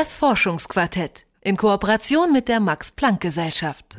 [0.00, 3.98] Das Forschungsquartett in Kooperation mit der Max Planck Gesellschaft.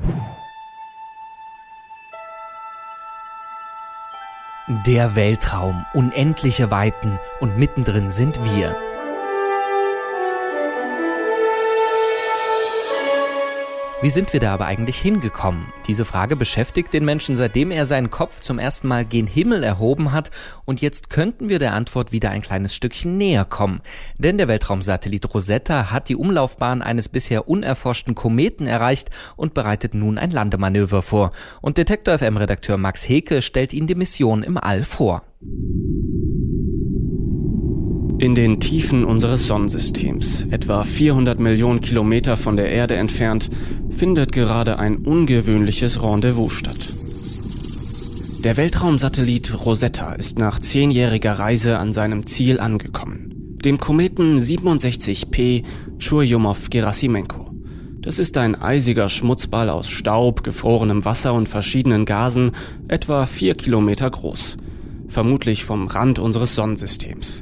[4.88, 8.90] Der Weltraum, unendliche Weiten und mittendrin sind wir.
[14.04, 15.67] Wie sind wir da aber eigentlich hingekommen?
[15.86, 20.12] Diese Frage beschäftigt den Menschen, seitdem er seinen Kopf zum ersten Mal gen Himmel erhoben
[20.12, 20.31] hat.
[20.66, 23.81] Und jetzt könnten wir der Antwort wieder ein kleines Stückchen näher kommen.
[24.17, 30.17] Denn der Weltraumsatellit Rosetta hat die Umlaufbahn eines bisher unerforschten Kometen erreicht und bereitet nun
[30.17, 31.30] ein Landemanöver vor.
[31.61, 35.22] Und Detektor FM-Redakteur Max Heke stellt Ihnen die Mission im All vor.
[38.21, 43.49] In den Tiefen unseres Sonnensystems, etwa 400 Millionen Kilometer von der Erde entfernt,
[43.89, 46.77] findet gerade ein ungewöhnliches Rendezvous statt.
[48.44, 55.63] Der Weltraumsatellit Rosetta ist nach zehnjähriger Reise an seinem Ziel angekommen, dem Kometen 67P
[55.97, 57.49] Churyumov-Gerasimenko.
[58.02, 62.52] Das ist ein eisiger Schmutzball aus Staub, gefrorenem Wasser und verschiedenen Gasen,
[62.88, 64.58] etwa vier Kilometer groß,
[65.08, 67.42] vermutlich vom Rand unseres Sonnensystems.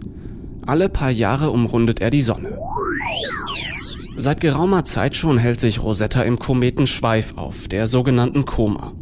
[0.70, 2.60] Alle paar Jahre umrundet er die Sonne.
[4.20, 8.94] Seit geraumer Zeit schon hält sich Rosetta im Kometenschweif auf, der sogenannten Koma.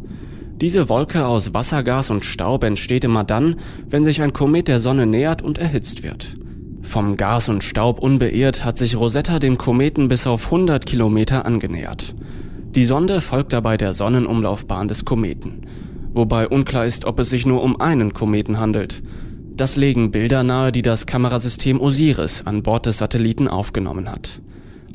[0.62, 5.04] Diese Wolke aus Wassergas und Staub entsteht immer dann, wenn sich ein Komet der Sonne
[5.04, 6.36] nähert und erhitzt wird.
[6.80, 12.14] Vom Gas und Staub unbeirrt hat sich Rosetta dem Kometen bis auf 100 Kilometer angenähert.
[12.76, 15.66] Die Sonde folgt dabei der Sonnenumlaufbahn des Kometen,
[16.14, 19.02] wobei unklar ist, ob es sich nur um einen Kometen handelt.
[19.58, 24.40] Das legen Bilder nahe, die das Kamerasystem Osiris an Bord des Satelliten aufgenommen hat.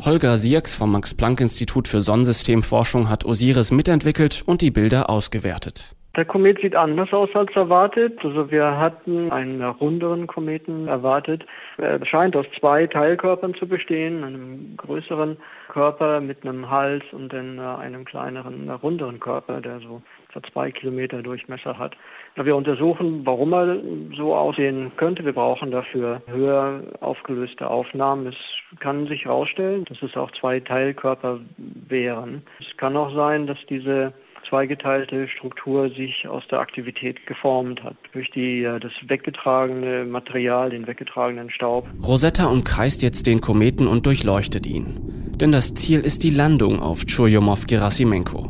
[0.06, 5.98] Holger Sierks vom Max-Planck-Institut für Sonnensystemforschung hat Osiris mitentwickelt und die Bilder ausgewertet.
[6.16, 8.24] Der Komet sieht anders aus als erwartet.
[8.24, 11.44] Also wir hatten einen runderen Kometen erwartet.
[11.78, 15.38] Er scheint aus zwei Teilkörpern zu bestehen, einem größeren
[15.70, 20.04] Körper mit einem Hals und dann einem kleineren, runderen Körper, der so
[20.52, 21.98] zwei Kilometer Durchmesser hat.
[22.36, 23.78] Wir untersuchen, warum er
[24.16, 25.26] so aussehen könnte.
[25.26, 28.28] Wir brauchen dafür höher aufgelöste Aufnahmen.
[28.28, 32.44] Es kann sich herausstellen, dass es auch zwei Teilkörper wären.
[32.60, 34.14] Es kann auch sein, dass diese
[34.54, 41.50] zweigeteilte Struktur sich aus der Aktivität geformt hat, durch die, das weggetragene Material, den weggetragenen
[41.50, 41.88] Staub.
[42.04, 44.94] Rosetta umkreist jetzt den Kometen und durchleuchtet ihn.
[45.42, 48.50] Denn das Ziel ist die Landung auf Churyumov-Gerasimenko.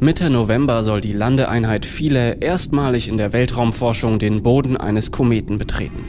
[0.00, 6.06] Mitte November soll die Landeeinheit Philae erstmalig in der Weltraumforschung den Boden eines Kometen betreten.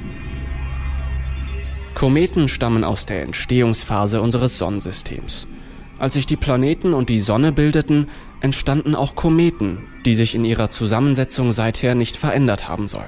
[1.94, 5.48] Kometen stammen aus der Entstehungsphase unseres Sonnensystems.
[6.02, 8.08] Als sich die Planeten und die Sonne bildeten,
[8.40, 13.06] entstanden auch Kometen, die sich in ihrer Zusammensetzung seither nicht verändert haben sollen.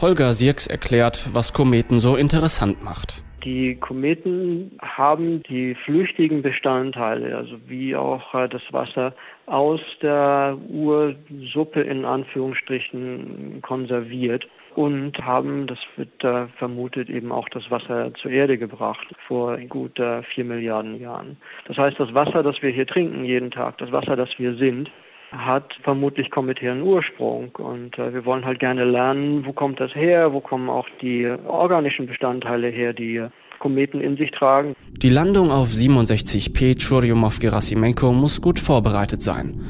[0.00, 3.22] Holger Sierks erklärt, was Kometen so interessant macht.
[3.46, 9.14] Die Kometen haben die flüchtigen Bestandteile, also wie auch äh, das Wasser,
[9.46, 18.12] aus der Ursuppe in Anführungsstrichen konserviert und haben, das wird vermutet, eben auch das Wasser
[18.14, 21.36] zur Erde gebracht vor gut vier Milliarden Jahren.
[21.68, 24.90] Das heißt, das Wasser, das wir hier trinken jeden Tag, das Wasser, das wir sind,
[25.32, 30.32] hat vermutlich kometären Ursprung und äh, wir wollen halt gerne lernen, wo kommt das her,
[30.32, 33.26] wo kommen auch die organischen Bestandteile her, die
[33.58, 34.74] Kometen in sich tragen.
[34.92, 39.62] Die Landung auf 67P Churyumov-Gerasimenko muss gut vorbereitet sein.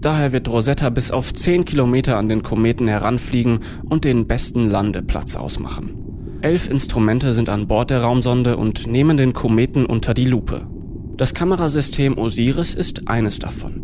[0.00, 5.36] Daher wird Rosetta bis auf 10 Kilometer an den Kometen heranfliegen und den besten Landeplatz
[5.36, 6.38] ausmachen.
[6.42, 10.66] Elf Instrumente sind an Bord der Raumsonde und nehmen den Kometen unter die Lupe.
[11.18, 13.79] Das Kamerasystem Osiris ist eines davon.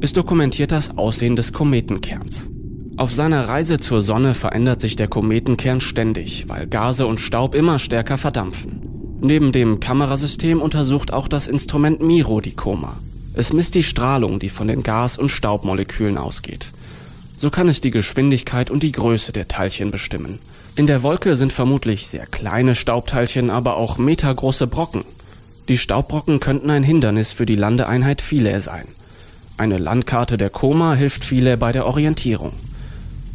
[0.00, 2.50] Es dokumentiert das Aussehen des Kometenkerns.
[2.96, 7.78] Auf seiner Reise zur Sonne verändert sich der Kometenkern ständig, weil Gase und Staub immer
[7.78, 9.18] stärker verdampfen.
[9.20, 12.96] Neben dem Kamerasystem untersucht auch das Instrument Miro die Koma.
[13.34, 16.66] Es misst die Strahlung, die von den Gas- und Staubmolekülen ausgeht.
[17.38, 20.38] So kann es die Geschwindigkeit und die Größe der Teilchen bestimmen.
[20.76, 25.04] In der Wolke sind vermutlich sehr kleine Staubteilchen, aber auch metergroße Brocken.
[25.68, 28.84] Die Staubbrocken könnten ein Hindernis für die Landeeinheit Philae sein.
[29.56, 32.54] Eine Landkarte der Koma hilft Philae bei der Orientierung.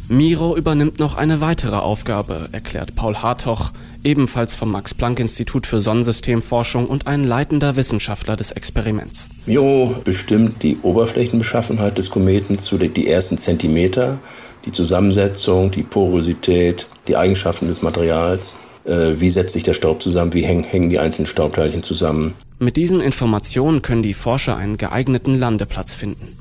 [0.08, 3.70] Miro übernimmt noch eine weitere Aufgabe, erklärt Paul Hartog,
[4.04, 9.28] ebenfalls vom Max-Planck-Institut für Sonnensystemforschung und ein leitender Wissenschaftler des Experiments.
[9.46, 14.18] Miro bestimmt die Oberflächenbeschaffenheit des Kometen zu die ersten Zentimeter,
[14.66, 18.56] die Zusammensetzung, die Porosität, die Eigenschaften des Materials.
[18.84, 20.32] Äh, wie setzt sich der Staub zusammen?
[20.32, 22.34] Wie hängen, hängen die einzelnen Staubteilchen zusammen?
[22.58, 26.36] Mit diesen Informationen können die Forscher einen geeigneten Landeplatz finden.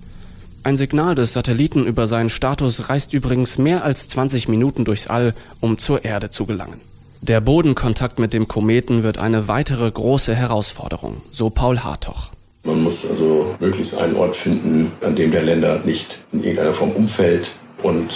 [0.63, 5.33] Ein Signal des Satelliten über seinen Status reist übrigens mehr als 20 Minuten durchs All,
[5.61, 6.81] um zur Erde zu gelangen.
[7.21, 12.29] Der Bodenkontakt mit dem Kometen wird eine weitere große Herausforderung, so Paul Hartoch.
[12.65, 16.91] Man muss also möglichst einen Ort finden, an dem der Länder nicht in irgendeiner Form
[16.91, 18.13] umfällt und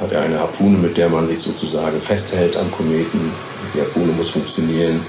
[0.00, 3.30] hat er eine Harpune, mit der man sich sozusagen festhält am Kometen.
[3.74, 5.00] Die Harpune muss funktionieren.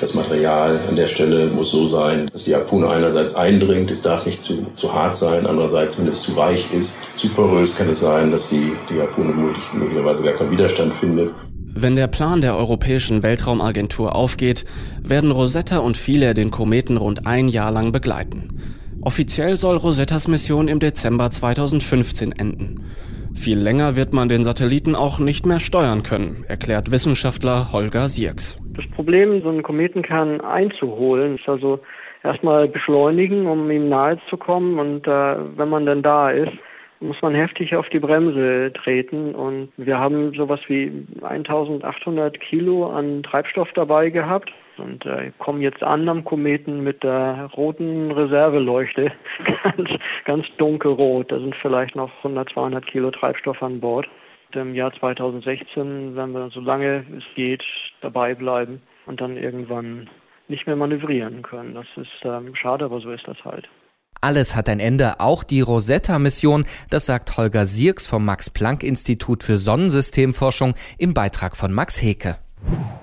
[0.00, 4.26] Das Material an der Stelle muss so sein, dass die Harpune einerseits eindringt, es darf
[4.26, 8.00] nicht zu, zu hart sein, andererseits, wenn es zu weich ist, zu porös kann es
[8.00, 11.30] sein, dass die, die Harpune möglich, möglicherweise gar keinen Widerstand findet.
[11.76, 14.64] Wenn der Plan der Europäischen Weltraumagentur aufgeht,
[15.02, 18.60] werden Rosetta und Philae den Kometen rund ein Jahr lang begleiten.
[19.00, 22.84] Offiziell soll Rosettas Mission im Dezember 2015 enden.
[23.34, 28.58] Viel länger wird man den Satelliten auch nicht mehr steuern können, erklärt Wissenschaftler Holger Sierks.
[28.76, 31.80] Das Problem, so einen Kometenkern einzuholen, ist also
[32.22, 34.78] erstmal beschleunigen, um ihm nahe zu kommen.
[34.78, 36.52] Und äh, wenn man dann da ist,
[37.04, 39.34] muss man heftig auf die Bremse treten.
[39.34, 45.82] Und wir haben sowas wie 1800 Kilo an Treibstoff dabei gehabt und äh, kommen jetzt
[45.82, 49.12] an am Kometen mit der roten Reserveleuchte,
[49.62, 49.90] ganz,
[50.24, 51.30] ganz dunkelrot.
[51.30, 54.08] Da sind vielleicht noch 100, 200 Kilo Treibstoff an Bord.
[54.54, 57.64] Im Jahr 2016 werden wir so lange es geht
[58.00, 60.08] dabei bleiben und dann irgendwann
[60.46, 61.74] nicht mehr manövrieren können.
[61.74, 63.68] Das ist ähm, schade, aber so ist das halt.
[64.20, 70.74] Alles hat ein Ende, auch die Rosetta-Mission, das sagt Holger Sierks vom Max-Planck-Institut für Sonnensystemforschung
[70.98, 72.38] im Beitrag von Max Heke.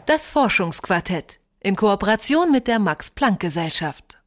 [0.06, 4.21] Das Forschungsquartett in Kooperation mit der Max-Planck-Gesellschaft.